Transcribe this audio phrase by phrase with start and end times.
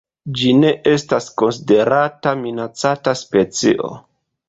[0.37, 3.97] Ĝi ne estas konsiderata minacata specio.